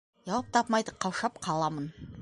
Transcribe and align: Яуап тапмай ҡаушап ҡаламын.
Яуап 0.29 0.47
тапмай 0.57 0.87
ҡаушап 1.05 1.41
ҡаламын. 1.49 1.91